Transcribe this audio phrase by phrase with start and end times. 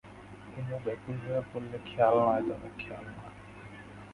[0.45, 3.33] কুমু ব্যাকুল হয়ে বললে, খেয়াল নয় দাদা, খেয়াল নয়।